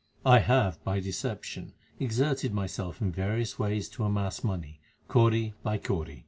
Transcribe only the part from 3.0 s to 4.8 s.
in various ways to amass money